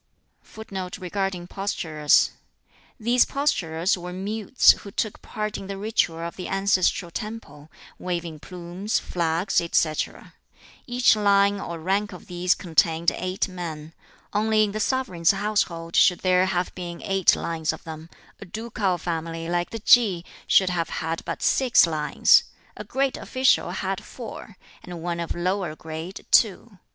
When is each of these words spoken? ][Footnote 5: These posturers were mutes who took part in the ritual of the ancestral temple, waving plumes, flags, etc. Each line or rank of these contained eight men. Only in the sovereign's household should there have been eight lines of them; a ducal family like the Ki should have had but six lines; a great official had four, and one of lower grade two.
][Footnote 0.41 0.95
5: 0.95 2.29
These 2.99 3.25
posturers 3.25 3.95
were 3.95 4.11
mutes 4.11 4.71
who 4.71 4.89
took 4.89 5.21
part 5.21 5.59
in 5.59 5.67
the 5.67 5.77
ritual 5.77 6.17
of 6.21 6.37
the 6.37 6.47
ancestral 6.47 7.11
temple, 7.11 7.69
waving 7.99 8.39
plumes, 8.39 8.97
flags, 8.97 9.61
etc. 9.61 10.33
Each 10.87 11.15
line 11.15 11.59
or 11.59 11.77
rank 11.79 12.13
of 12.13 12.25
these 12.25 12.55
contained 12.55 13.11
eight 13.11 13.47
men. 13.47 13.93
Only 14.33 14.63
in 14.63 14.71
the 14.71 14.79
sovereign's 14.79 15.29
household 15.29 15.95
should 15.95 16.21
there 16.21 16.47
have 16.47 16.73
been 16.73 17.03
eight 17.03 17.35
lines 17.35 17.71
of 17.71 17.83
them; 17.83 18.09
a 18.39 18.45
ducal 18.45 18.97
family 18.97 19.49
like 19.49 19.69
the 19.69 19.77
Ki 19.79 20.25
should 20.47 20.71
have 20.71 20.89
had 20.89 21.23
but 21.25 21.43
six 21.43 21.85
lines; 21.85 22.45
a 22.75 22.83
great 22.83 23.17
official 23.17 23.69
had 23.69 24.03
four, 24.03 24.57
and 24.81 25.03
one 25.03 25.19
of 25.19 25.35
lower 25.35 25.75
grade 25.75 26.25
two. 26.31 26.79